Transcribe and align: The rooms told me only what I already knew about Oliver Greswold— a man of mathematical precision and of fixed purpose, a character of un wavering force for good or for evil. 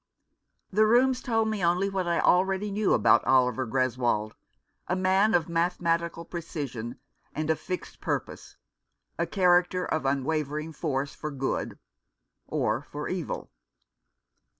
The 0.71 0.87
rooms 0.87 1.21
told 1.21 1.47
me 1.49 1.63
only 1.63 1.87
what 1.87 2.07
I 2.07 2.19
already 2.19 2.71
knew 2.71 2.93
about 2.95 3.23
Oliver 3.25 3.67
Greswold— 3.67 4.31
a 4.87 4.95
man 4.95 5.35
of 5.35 5.47
mathematical 5.47 6.25
precision 6.25 6.99
and 7.35 7.51
of 7.51 7.59
fixed 7.59 8.01
purpose, 8.01 8.57
a 9.19 9.27
character 9.27 9.85
of 9.85 10.07
un 10.07 10.23
wavering 10.23 10.73
force 10.73 11.13
for 11.13 11.29
good 11.29 11.77
or 12.47 12.81
for 12.81 13.07
evil. 13.09 13.51